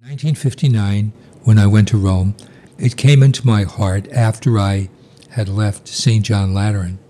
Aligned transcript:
1959, 0.00 1.12
when 1.42 1.58
I 1.58 1.66
went 1.66 1.88
to 1.88 1.98
Rome, 1.98 2.36
it 2.78 2.96
came 2.96 3.20
into 3.20 3.44
my 3.44 3.64
heart 3.64 4.06
after 4.12 4.56
I 4.56 4.90
had 5.30 5.48
left 5.48 5.88
St. 5.88 6.24
John 6.24 6.54
Lateran 6.54 7.00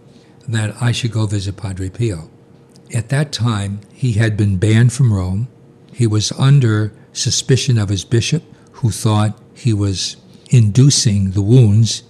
that 0.48 0.74
I 0.80 0.92
should 0.92 1.12
go 1.12 1.26
visit 1.26 1.58
Padre 1.58 1.90
Pio. 1.90 2.30
At 2.94 3.10
that 3.10 3.30
time, 3.30 3.82
he 3.92 4.12
had 4.12 4.38
been 4.38 4.56
banned 4.56 4.94
from 4.94 5.12
Rome. 5.12 5.48
He 5.92 6.06
was 6.06 6.32
under 6.32 6.94
suspicion 7.12 7.76
of 7.76 7.90
his 7.90 8.06
bishop, 8.06 8.42
who 8.72 8.90
thought 8.90 9.38
he 9.52 9.74
was 9.74 10.16
inducing 10.48 11.32
the 11.32 11.42
wounds 11.42 12.04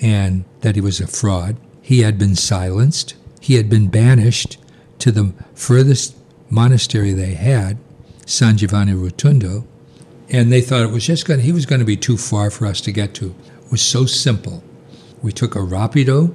and 0.00 0.44
that 0.62 0.74
he 0.74 0.80
was 0.80 1.00
a 1.00 1.06
fraud. 1.06 1.56
He 1.80 2.00
had 2.00 2.18
been 2.18 2.34
silenced. 2.34 3.14
He 3.40 3.54
had 3.54 3.70
been 3.70 3.86
banished 3.86 4.58
to 4.98 5.12
the 5.12 5.32
furthest 5.54 6.16
monastery 6.50 7.12
they 7.12 7.34
had, 7.34 7.78
San 8.26 8.56
Giovanni 8.56 8.94
Rotondo, 8.94 9.64
and 10.34 10.50
they 10.50 10.60
thought 10.60 10.82
it 10.82 10.90
was 10.90 11.06
just 11.06 11.26
going. 11.26 11.38
He 11.38 11.52
was 11.52 11.64
going 11.64 11.78
to 11.78 11.84
be 11.84 11.96
too 11.96 12.16
far 12.16 12.50
for 12.50 12.66
us 12.66 12.80
to 12.82 12.92
get 12.92 13.14
to. 13.14 13.26
It 13.26 13.70
was 13.70 13.80
so 13.80 14.04
simple. 14.04 14.64
We 15.22 15.30
took 15.30 15.54
a 15.54 15.60
rapido 15.60 16.34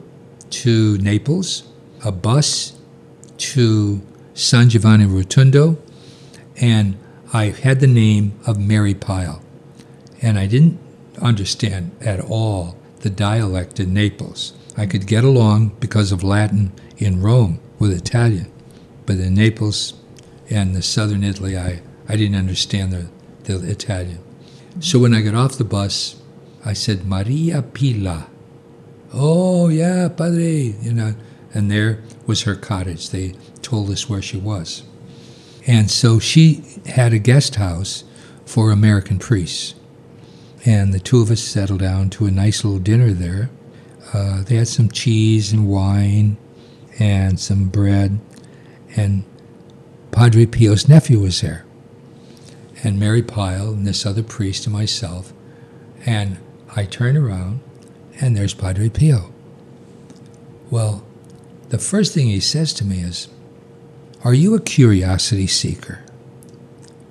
to 0.52 0.98
Naples, 1.00 1.64
a 2.06 2.12
bus 2.12 2.80
to 3.38 4.02
San 4.34 4.70
Giovanni 4.70 5.06
Rotondo, 5.06 5.78
and 6.62 6.98
I 7.34 7.48
had 7.48 7.82
the 7.82 7.88
name 7.88 8.40
of 8.48 8.58
Mary 8.58 8.94
Pyle, 8.94 9.44
and 10.22 10.40
I 10.40 10.46
didn't 10.46 10.80
understand 11.22 11.92
at 12.00 12.22
all 12.22 12.78
the 13.02 13.10
dialect 13.10 13.82
in 13.82 13.94
Naples. 13.94 14.54
I 14.78 14.86
could 14.86 15.08
get 15.08 15.26
along 15.26 15.76
because 15.82 16.14
of 16.14 16.24
Latin 16.24 16.72
in 16.98 17.22
Rome 17.22 17.60
with 17.80 17.92
Italian, 17.92 18.50
but 19.06 19.18
in 19.18 19.34
Naples 19.34 19.94
and 20.50 20.74
the 20.74 20.82
southern 20.82 21.22
Italy, 21.22 21.58
I, 21.58 21.82
I 22.08 22.16
didn't 22.16 22.38
understand 22.38 22.94
the 22.94 23.10
the 23.58 23.72
Italian. 23.72 24.24
So 24.80 25.00
when 25.00 25.14
I 25.14 25.22
got 25.22 25.36
off 25.36 25.58
the 25.58 25.64
bus, 25.64 26.22
I 26.64 26.74
said, 26.74 27.06
Maria 27.06 27.62
Pila. 27.62 28.28
Oh, 29.14 29.70
yeah, 29.70 30.08
Padre, 30.10 30.76
you 30.82 30.94
know. 30.94 31.16
And 31.54 31.72
there 31.72 32.04
was 32.28 32.44
her 32.44 32.56
cottage. 32.56 33.10
They 33.10 33.34
told 33.62 33.90
us 33.90 34.08
where 34.08 34.22
she 34.22 34.38
was. 34.38 34.84
And 35.66 35.90
so 35.90 36.20
she 36.20 36.64
had 36.86 37.12
a 37.12 37.20
guest 37.20 37.56
house 37.56 38.04
for 38.46 38.72
American 38.72 39.20
priests. 39.20 39.74
And 40.66 40.94
the 40.94 41.00
two 41.00 41.22
of 41.22 41.32
us 41.32 41.42
settled 41.42 41.80
down 41.80 42.10
to 42.12 42.26
a 42.26 42.32
nice 42.32 42.64
little 42.64 42.80
dinner 42.80 43.12
there. 43.12 43.50
Uh, 44.14 44.44
they 44.44 44.56
had 44.56 44.68
some 44.68 44.90
cheese 44.90 45.52
and 45.52 45.68
wine 45.68 46.38
and 47.00 47.40
some 47.40 47.70
bread. 47.70 48.20
And 48.96 49.24
Padre 50.12 50.46
Pio's 50.46 50.88
nephew 50.88 51.20
was 51.20 51.42
there 51.42 51.66
and 52.84 53.00
Mary 53.00 53.22
Pyle 53.22 53.70
and 53.70 53.86
this 53.86 54.06
other 54.06 54.24
priest 54.24 54.66
and 54.66 54.74
myself. 54.74 55.34
And 56.06 56.38
I 56.76 56.86
turn 56.86 57.18
around 57.18 57.62
and 58.22 58.36
there's 58.36 58.54
Padre 58.54 58.90
Pio. 58.90 59.34
Well, 60.70 61.04
the 61.70 61.78
first 61.78 62.14
thing 62.14 62.28
he 62.28 62.40
says 62.40 62.74
to 62.74 62.86
me 62.86 63.00
is, 63.00 63.28
Are 64.24 64.34
you 64.34 64.56
a 64.56 64.62
curiosity 64.62 65.48
seeker? 65.48 66.04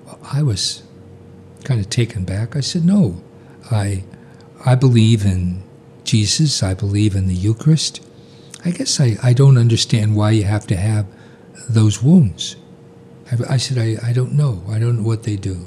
Well, 0.05 0.19
I 0.23 0.43
was 0.43 0.83
kind 1.65 1.81
of 1.81 1.91
taken 1.91 2.25
back. 2.25 2.57
I 2.57 2.61
said, 2.61 2.85
No. 2.85 3.23
I, 3.71 4.05
I 4.65 4.75
believe 4.75 5.25
in 5.25 5.63
Jesus, 6.05 6.63
I 6.63 6.75
believe 6.75 7.15
in 7.15 7.27
the 7.27 7.35
Eucharist. 7.35 8.01
I 8.65 8.71
guess 8.71 9.01
I, 9.01 9.17
I 9.23 9.33
don't 9.33 9.59
understand 9.59 10.17
why 10.17 10.33
you 10.33 10.45
have 10.45 10.67
to 10.69 10.77
have 10.77 11.07
those 11.69 12.03
wounds. 12.03 12.57
I, 13.31 13.55
I 13.55 13.57
said, 13.57 13.79
I, 13.79 13.97
I 14.09 14.13
don't 14.13 14.33
know. 14.33 14.63
I 14.69 14.79
don't 14.79 14.99
know 14.99 15.07
what 15.07 15.25
they 15.25 15.37
do. 15.37 15.67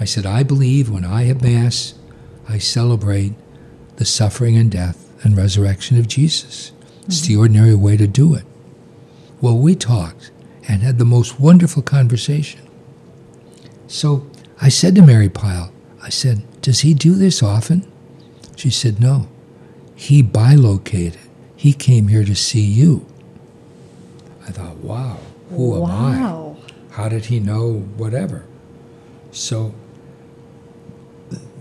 I 0.00 0.04
said, 0.04 0.26
I 0.26 0.42
believe 0.42 0.90
when 0.90 1.04
I 1.04 1.24
have 1.24 1.42
Mass, 1.42 1.94
I 2.48 2.58
celebrate 2.58 3.34
the 3.96 4.04
suffering 4.04 4.56
and 4.56 4.70
death 4.70 5.10
and 5.24 5.36
resurrection 5.36 5.98
of 5.98 6.08
Jesus. 6.08 6.70
Mm-hmm. 6.70 7.06
It's 7.06 7.20
the 7.22 7.36
ordinary 7.36 7.74
way 7.74 7.96
to 7.96 8.06
do 8.06 8.34
it. 8.34 8.44
Well, 9.40 9.58
we 9.58 9.74
talked 9.74 10.30
and 10.66 10.82
had 10.82 10.98
the 10.98 11.04
most 11.04 11.38
wonderful 11.38 11.82
conversation. 11.82 12.60
So 13.86 14.26
I 14.60 14.68
said 14.68 14.94
to 14.96 15.02
Mary 15.02 15.28
Pyle, 15.28 15.72
I 16.02 16.08
said, 16.08 16.42
Does 16.60 16.80
he 16.80 16.94
do 16.94 17.14
this 17.14 17.42
often? 17.42 17.90
She 18.56 18.70
said, 18.70 19.00
No. 19.00 19.28
He 19.94 20.22
bilocated. 20.22 21.20
He 21.56 21.72
came 21.72 22.08
here 22.08 22.24
to 22.24 22.34
see 22.34 22.60
you. 22.60 23.06
I 24.46 24.50
thought, 24.50 24.76
wow, 24.76 25.18
who 25.50 25.80
wow. 25.80 25.86
am 25.86 26.24
I? 26.24 26.43
How 26.94 27.08
did 27.08 27.24
he 27.26 27.40
know 27.40 27.72
whatever? 27.96 28.46
So 29.32 29.74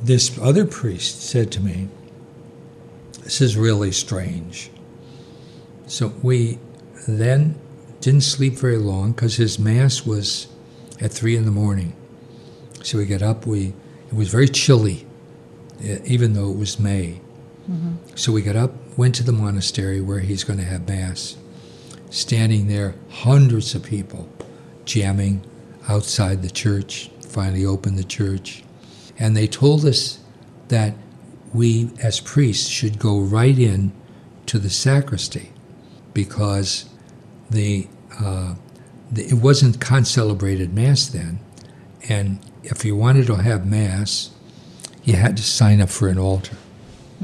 this 0.03 0.37
other 0.37 0.63
priest 0.63 1.23
said 1.23 1.51
to 1.53 1.59
me, 1.59 1.87
This 3.23 3.41
is 3.41 3.57
really 3.57 3.91
strange. 3.91 4.69
So 5.87 6.13
we 6.21 6.59
then 7.07 7.59
didn't 7.99 8.21
sleep 8.21 8.53
very 8.53 8.77
long 8.77 9.13
because 9.13 9.37
his 9.37 9.57
mass 9.57 10.05
was 10.05 10.47
at 11.01 11.11
three 11.11 11.35
in 11.35 11.45
the 11.45 11.51
morning. 11.51 11.95
So 12.83 12.99
we 12.99 13.05
got 13.05 13.23
up. 13.23 13.47
We 13.47 13.73
it 14.09 14.13
was 14.13 14.29
very 14.29 14.47
chilly, 14.47 15.07
even 16.05 16.33
though 16.33 16.51
it 16.51 16.57
was 16.57 16.79
May. 16.79 17.21
Mm-hmm. 17.67 17.93
So 18.13 18.31
we 18.31 18.43
got 18.43 18.55
up, 18.55 18.71
went 18.97 19.15
to 19.15 19.23
the 19.23 19.31
monastery 19.31 19.99
where 19.99 20.19
he's 20.19 20.43
going 20.43 20.59
to 20.59 20.65
have 20.65 20.87
mass. 20.87 21.37
Standing 22.11 22.67
there, 22.67 22.93
hundreds 23.09 23.73
of 23.73 23.81
people 23.81 24.29
jamming 24.85 25.43
outside 25.87 26.41
the 26.41 26.49
church, 26.49 27.09
finally 27.27 27.65
opened 27.65 27.97
the 27.97 28.03
church. 28.03 28.63
And 29.19 29.35
they 29.35 29.47
told 29.47 29.85
us 29.85 30.19
that 30.69 30.95
we, 31.53 31.91
as 32.01 32.19
priests, 32.19 32.67
should 32.67 32.99
go 32.99 33.19
right 33.19 33.57
in 33.57 33.91
to 34.47 34.59
the 34.59 34.69
sacristy 34.69 35.51
because 36.13 36.89
the, 37.49 37.87
uh, 38.19 38.55
the 39.11 39.25
it 39.25 39.35
wasn't 39.35 39.79
concelebrated 39.79 40.73
Mass 40.73 41.07
then. 41.07 41.39
And 42.09 42.39
if 42.63 42.83
you 42.83 42.95
wanted 42.95 43.27
to 43.27 43.35
have 43.35 43.65
Mass, 43.65 44.31
you 45.03 45.15
had 45.15 45.37
to 45.37 45.43
sign 45.43 45.81
up 45.81 45.89
for 45.89 46.07
an 46.07 46.17
altar. 46.17 46.55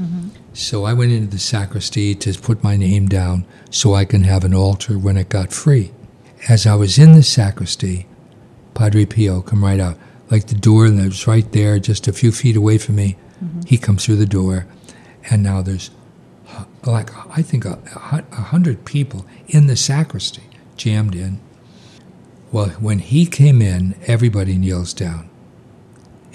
Mm-hmm. 0.00 0.28
So 0.52 0.84
I 0.84 0.92
went 0.92 1.12
into 1.12 1.30
the 1.30 1.38
sacristy 1.38 2.14
to 2.14 2.32
put 2.38 2.62
my 2.62 2.76
name 2.76 3.08
down 3.08 3.44
so 3.70 3.94
I 3.94 4.04
can 4.04 4.24
have 4.24 4.44
an 4.44 4.54
altar 4.54 4.98
when 4.98 5.16
it 5.16 5.28
got 5.28 5.52
free 5.52 5.92
as 6.48 6.66
I 6.66 6.74
was 6.74 6.98
in 6.98 7.12
the 7.12 7.22
sacristy, 7.22 8.06
Padre 8.74 9.04
Pio 9.04 9.42
come 9.42 9.64
right 9.64 9.80
out, 9.80 9.98
like 10.30 10.46
the 10.46 10.54
door 10.54 10.86
and 10.86 11.02
was 11.02 11.26
right 11.26 11.50
there, 11.52 11.78
just 11.78 12.08
a 12.08 12.12
few 12.12 12.32
feet 12.32 12.56
away 12.56 12.78
from 12.78 12.96
me. 12.96 13.16
Mm-hmm. 13.42 13.62
He 13.66 13.78
comes 13.78 14.04
through 14.04 14.16
the 14.16 14.26
door, 14.26 14.66
and 15.30 15.42
now 15.42 15.62
there's 15.62 15.90
like 16.84 17.10
I 17.36 17.42
think 17.42 17.64
a, 17.64 17.78
a 17.94 18.40
hundred 18.40 18.84
people 18.84 19.26
in 19.48 19.66
the 19.66 19.76
sacristy 19.76 20.44
jammed 20.76 21.14
in. 21.14 21.40
Well, 22.52 22.70
when 22.70 22.98
he 22.98 23.26
came 23.26 23.62
in, 23.62 23.94
everybody 24.06 24.58
kneels 24.58 24.92
down, 24.92 25.28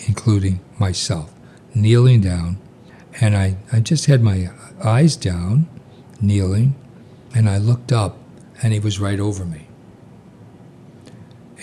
including 0.08 0.62
myself, 0.80 1.34
kneeling 1.74 2.22
down, 2.22 2.58
and 3.20 3.36
I, 3.36 3.58
I 3.72 3.82
just 3.82 4.06
had 4.06 4.22
my 4.22 4.50
eyes 4.84 5.16
down, 5.18 5.68
kneeling, 6.22 6.76
and 7.34 7.50
I 7.50 7.58
looked 7.58 7.92
up, 7.92 8.18
and 8.62 8.72
he 8.72 8.80
was 8.80 9.00
right 9.00 9.20
over 9.20 9.44
me. 9.44 9.68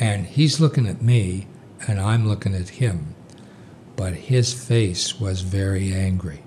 And 0.01 0.27
he's 0.27 0.61
looking 0.61 0.87
at 0.87 1.03
me, 1.03 1.47
and 1.87 2.01
I'm 2.01 2.27
looking 2.27 2.55
at 2.55 2.69
him. 2.69 3.15
But 3.97 4.15
his 4.15 4.53
face 4.53 5.21
was 5.21 5.43
very 5.43 5.93
angry. 5.93 6.43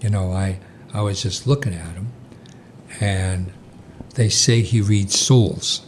You 0.00 0.10
know, 0.10 0.32
I, 0.32 0.60
I 0.94 1.02
was 1.02 1.22
just 1.22 1.46
looking 1.46 1.74
at 1.74 1.94
him, 1.94 2.12
and 3.00 3.52
they 4.14 4.28
say 4.28 4.62
he 4.62 4.80
reads 4.80 5.18
souls. 5.18 5.86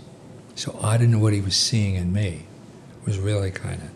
So 0.54 0.78
I 0.82 0.98
didn't 0.98 1.12
know 1.12 1.18
what 1.20 1.32
he 1.32 1.40
was 1.40 1.56
seeing 1.56 1.94
in 1.94 2.12
me. 2.12 2.46
It 3.00 3.06
was 3.06 3.18
really 3.18 3.50
kind 3.50 3.80
of 3.80 3.90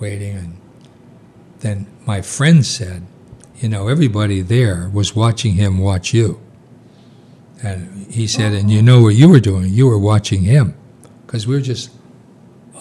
waiting. 0.00 0.36
And 0.36 0.60
then 1.60 1.86
my 2.04 2.22
friend 2.22 2.66
said, 2.66 3.06
you 3.58 3.68
know, 3.68 3.88
everybody 3.88 4.40
there 4.40 4.90
was 4.92 5.14
watching 5.14 5.54
him 5.54 5.78
watch 5.78 6.12
you. 6.12 6.40
And 7.62 8.10
he 8.10 8.26
said, 8.26 8.52
and 8.54 8.70
you 8.70 8.82
know 8.82 9.02
what 9.02 9.14
you 9.14 9.28
were 9.28 9.38
doing? 9.38 9.68
You 9.68 9.86
were 9.86 9.98
watching 9.98 10.42
him 10.42 10.74
because 11.30 11.46
we 11.46 11.54
were 11.54 11.60
just 11.60 11.92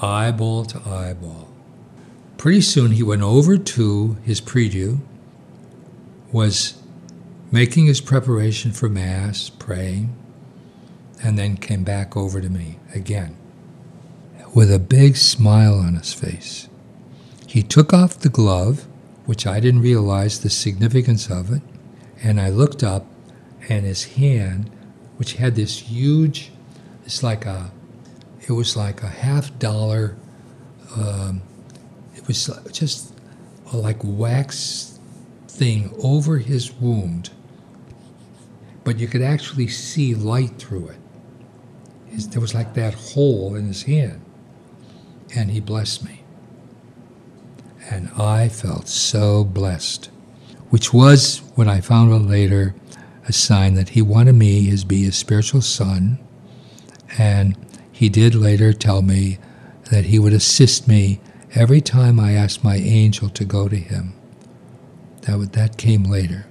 eyeball 0.01 0.65
to 0.65 0.81
eyeball. 0.89 1.47
Pretty 2.35 2.61
soon 2.61 2.93
he 2.93 3.03
went 3.03 3.21
over 3.21 3.59
to 3.59 4.17
his 4.23 4.41
prie-dieu, 4.41 5.01
was 6.31 6.81
making 7.51 7.85
his 7.85 8.01
preparation 8.01 8.71
for 8.71 8.89
Mass, 8.89 9.49
praying, 9.51 10.15
and 11.21 11.37
then 11.37 11.57
came 11.57 11.83
back 11.83 12.17
over 12.17 12.41
to 12.41 12.49
me 12.49 12.79
again 12.91 13.37
with 14.55 14.73
a 14.73 14.79
big 14.79 15.15
smile 15.15 15.75
on 15.75 15.93
his 15.93 16.11
face. 16.11 16.69
He 17.45 17.61
took 17.61 17.93
off 17.93 18.17
the 18.17 18.29
glove, 18.29 18.87
which 19.27 19.45
I 19.45 19.59
didn't 19.59 19.81
realize 19.81 20.39
the 20.39 20.49
significance 20.49 21.29
of 21.29 21.51
it, 21.53 21.61
and 22.23 22.41
I 22.41 22.49
looked 22.49 22.81
up, 22.81 23.05
and 23.69 23.85
his 23.85 24.15
hand, 24.15 24.71
which 25.17 25.33
had 25.33 25.53
this 25.53 25.77
huge, 25.77 26.51
it's 27.05 27.21
like 27.21 27.45
a 27.45 27.69
it 28.49 28.53
was 28.53 28.75
like 28.75 29.03
a 29.03 29.07
half 29.07 29.57
dollar. 29.59 30.17
Um, 30.97 31.43
it 32.15 32.27
was 32.27 32.49
just 32.71 33.13
like 33.71 33.97
wax 34.03 34.99
thing 35.47 35.93
over 36.03 36.39
his 36.39 36.71
wound, 36.73 37.29
but 38.83 38.97
you 38.97 39.07
could 39.07 39.21
actually 39.21 39.67
see 39.67 40.15
light 40.15 40.57
through 40.57 40.89
it. 40.89 40.97
There 42.31 42.41
was 42.41 42.55
like 42.55 42.73
that 42.73 42.95
hole 42.95 43.55
in 43.55 43.67
his 43.67 43.83
hand, 43.83 44.21
and 45.35 45.51
he 45.51 45.59
blessed 45.59 46.03
me. 46.03 46.23
And 47.91 48.09
I 48.17 48.49
felt 48.49 48.87
so 48.87 49.43
blessed, 49.43 50.09
which 50.69 50.91
was, 50.91 51.43
when 51.53 51.69
I 51.69 51.81
found 51.81 52.11
out 52.11 52.23
later, 52.23 52.73
a 53.27 53.33
sign 53.33 53.75
that 53.75 53.89
he 53.89 54.01
wanted 54.01 54.33
me 54.33 54.75
to 54.75 54.85
be 54.87 55.03
his 55.03 55.15
spiritual 55.17 55.61
son. 55.61 56.17
And 57.17 57.55
he 57.99 58.07
did 58.07 58.33
later 58.33 58.71
tell 58.71 59.01
me 59.01 59.37
that 59.91 60.05
he 60.05 60.17
would 60.17 60.31
assist 60.31 60.87
me 60.87 61.19
every 61.53 61.81
time 61.81 62.17
I 62.17 62.31
asked 62.31 62.63
my 62.63 62.77
angel 62.77 63.27
to 63.31 63.43
go 63.43 63.67
to 63.67 63.75
him. 63.75 64.13
That, 65.23 65.37
would, 65.37 65.51
that 65.51 65.75
came 65.75 66.03
later. 66.03 66.45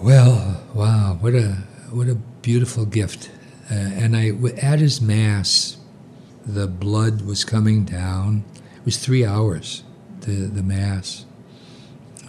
Well, 0.00 0.62
wow, 0.72 1.18
what 1.20 1.34
a, 1.34 1.64
what 1.90 2.08
a 2.08 2.14
beautiful 2.14 2.86
gift. 2.86 3.28
Uh, 3.68 3.74
and 3.74 4.16
I, 4.16 4.30
at 4.58 4.78
his 4.78 5.00
Mass, 5.00 5.78
the 6.46 6.68
blood 6.68 7.22
was 7.22 7.44
coming 7.44 7.84
down. 7.84 8.44
It 8.76 8.84
was 8.84 8.98
three 8.98 9.26
hours, 9.26 9.82
the, 10.20 10.46
the 10.46 10.62
Mass. 10.62 11.24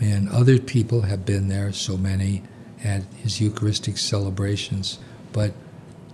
And 0.01 0.27
other 0.27 0.57
people 0.57 1.01
have 1.01 1.23
been 1.23 1.49
there, 1.49 1.71
so 1.71 1.97
many, 1.97 2.41
at 2.83 3.03
his 3.21 3.39
Eucharistic 3.39 3.99
celebrations. 3.99 4.97
But 5.33 5.53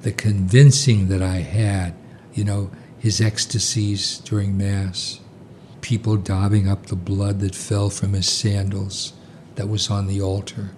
the 0.01 0.11
convincing 0.11 1.09
that 1.09 1.21
I 1.21 1.37
had, 1.37 1.93
you 2.33 2.43
know, 2.43 2.71
his 2.97 3.21
ecstasies 3.21 4.19
during 4.19 4.57
Mass, 4.57 5.19
people 5.81 6.17
daubing 6.17 6.69
up 6.69 6.87
the 6.87 6.95
blood 6.95 7.39
that 7.39 7.55
fell 7.55 7.89
from 7.89 8.13
his 8.13 8.29
sandals 8.29 9.13
that 9.55 9.67
was 9.67 9.89
on 9.89 10.07
the 10.07 10.21
altar, 10.21 10.71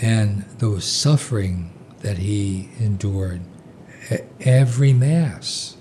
and 0.00 0.42
the 0.58 0.80
suffering 0.80 1.72
that 2.00 2.18
he 2.18 2.68
endured 2.78 3.40
every 4.40 4.92
Mass 4.92 5.76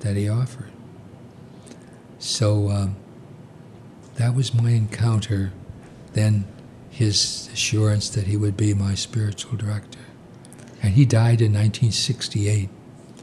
that 0.00 0.16
he 0.16 0.28
offered. 0.28 0.70
So 2.18 2.70
um, 2.70 2.96
that 4.16 4.34
was 4.34 4.52
my 4.52 4.70
encounter. 4.70 5.52
Then 6.12 6.46
his 6.90 7.48
assurance 7.52 8.10
that 8.10 8.26
he 8.26 8.36
would 8.36 8.56
be 8.56 8.74
my 8.74 8.94
spiritual 8.94 9.56
director. 9.56 10.00
And 10.82 10.94
he 10.94 11.04
died 11.04 11.40
in 11.40 11.52
1968. 11.52 12.68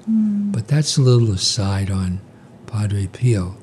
Mm. 0.10 0.52
But 0.52 0.68
that's 0.68 0.98
a 0.98 1.02
little 1.02 1.32
aside 1.32 1.90
on 1.90 2.22
Padre 2.66 3.08
Pio. 3.08 3.56